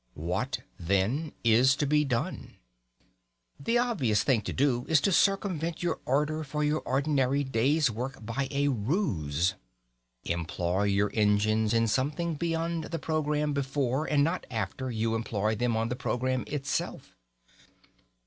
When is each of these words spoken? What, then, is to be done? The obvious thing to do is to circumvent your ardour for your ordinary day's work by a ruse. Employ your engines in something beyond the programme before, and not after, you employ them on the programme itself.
What, 0.17 0.61
then, 0.79 1.31
is 1.43 1.75
to 1.75 1.85
be 1.85 2.03
done? 2.03 2.55
The 3.59 3.77
obvious 3.77 4.23
thing 4.23 4.41
to 4.41 4.51
do 4.51 4.83
is 4.89 4.99
to 5.01 5.11
circumvent 5.11 5.83
your 5.83 5.99
ardour 6.07 6.43
for 6.43 6.63
your 6.63 6.79
ordinary 6.85 7.43
day's 7.43 7.91
work 7.91 8.25
by 8.25 8.47
a 8.49 8.69
ruse. 8.69 9.53
Employ 10.25 10.85
your 10.85 11.11
engines 11.13 11.71
in 11.71 11.87
something 11.87 12.33
beyond 12.33 12.85
the 12.85 12.97
programme 12.97 13.53
before, 13.53 14.07
and 14.07 14.23
not 14.23 14.47
after, 14.49 14.89
you 14.89 15.13
employ 15.13 15.53
them 15.53 15.77
on 15.77 15.89
the 15.89 15.95
programme 15.95 16.45
itself. 16.47 17.15